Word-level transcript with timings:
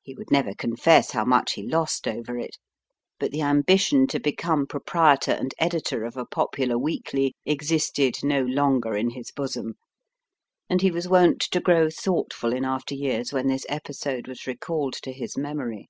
He 0.00 0.14
would 0.14 0.30
never 0.30 0.54
confess 0.54 1.10
how 1.10 1.24
much 1.24 1.54
he 1.54 1.64
lost 1.66 2.06
over 2.06 2.38
it; 2.38 2.56
but 3.18 3.32
the 3.32 3.42
ambition 3.42 4.06
to 4.06 4.20
become 4.20 4.64
proprietor 4.64 5.32
and 5.32 5.52
editor 5.58 6.04
of 6.04 6.16
a 6.16 6.24
popular 6.24 6.78
weekly 6.78 7.34
existed 7.44 8.18
no 8.22 8.42
longer 8.42 8.94
in 8.96 9.10
his 9.10 9.32
bosom, 9.32 9.74
and 10.70 10.82
he 10.82 10.92
was 10.92 11.08
wont 11.08 11.40
to 11.50 11.58
grow 11.58 11.90
thoughtful 11.90 12.52
in 12.52 12.64
after 12.64 12.94
years 12.94 13.32
when 13.32 13.48
this 13.48 13.66
episode 13.68 14.28
was 14.28 14.46
recalled 14.46 14.92
to 15.02 15.10
his 15.10 15.36
memory. 15.36 15.88